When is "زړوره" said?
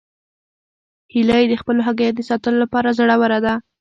2.97-3.39